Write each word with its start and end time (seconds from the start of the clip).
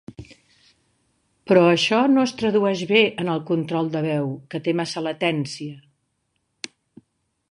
Però 1.49 1.65
això 1.73 1.99
no 2.13 2.23
es 2.29 2.33
tradueix 2.39 2.81
bé 2.93 3.03
en 3.23 3.29
el 3.35 3.43
control 3.51 3.93
de 3.97 4.01
veu, 4.07 4.33
que 4.55 4.61
té 4.69 4.75
massa 4.81 5.07
latència. 5.09 5.77